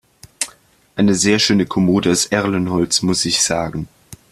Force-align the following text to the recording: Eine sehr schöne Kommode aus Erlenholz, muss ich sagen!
Eine 0.95 1.13
sehr 1.13 1.37
schöne 1.37 1.67
Kommode 1.67 2.09
aus 2.09 2.25
Erlenholz, 2.25 3.03
muss 3.03 3.23
ich 3.23 3.43
sagen! 3.43 3.87